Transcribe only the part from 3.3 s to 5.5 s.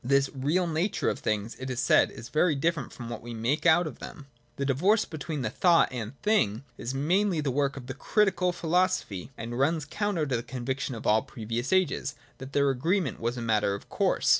make out of them. The divorce between